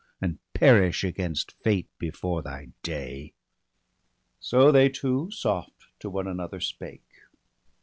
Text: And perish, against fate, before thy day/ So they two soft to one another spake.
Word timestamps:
And 0.19 0.39
perish, 0.55 1.03
against 1.03 1.51
fate, 1.61 1.87
before 1.99 2.41
thy 2.41 2.69
day/ 2.81 3.35
So 4.39 4.71
they 4.71 4.89
two 4.89 5.29
soft 5.29 5.89
to 5.99 6.09
one 6.09 6.25
another 6.27 6.59
spake. 6.59 7.05